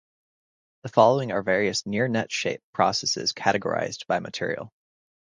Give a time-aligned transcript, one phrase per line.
[0.81, 4.73] The following are various near-net-shape processes categorized by material.